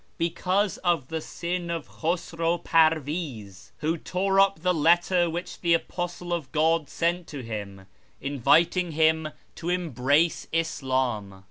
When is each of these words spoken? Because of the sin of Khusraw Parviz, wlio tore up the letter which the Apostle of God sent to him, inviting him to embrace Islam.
Because 0.17 0.79
of 0.79 1.09
the 1.09 1.21
sin 1.21 1.69
of 1.69 1.87
Khusraw 1.87 2.57
Parviz, 2.63 3.71
wlio 3.83 4.03
tore 4.03 4.39
up 4.39 4.61
the 4.63 4.73
letter 4.73 5.29
which 5.29 5.61
the 5.61 5.75
Apostle 5.75 6.33
of 6.33 6.51
God 6.51 6.89
sent 6.89 7.27
to 7.27 7.43
him, 7.43 7.85
inviting 8.19 8.93
him 8.93 9.29
to 9.53 9.69
embrace 9.69 10.47
Islam. 10.51 11.39